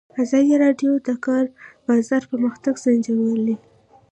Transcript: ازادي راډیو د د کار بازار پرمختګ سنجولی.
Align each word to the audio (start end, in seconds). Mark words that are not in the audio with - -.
ازادي 0.23 0.53
راډیو 0.63 0.91
د 1.01 1.03
د 1.07 1.09
کار 1.25 1.45
بازار 1.87 2.21
پرمختګ 2.31 2.73
سنجولی. 2.83 3.55